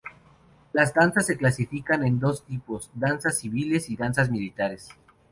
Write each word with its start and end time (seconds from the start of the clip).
Las 0.73 0.95
danzas 0.95 1.27
se 1.27 1.37
clasifican 1.37 2.03
en 2.03 2.19
dos 2.19 2.43
tipos: 2.43 2.89
danzas 2.95 3.37
civiles 3.37 3.87
y 3.91 3.95
danzas 3.95 4.31
militares. 4.31 4.89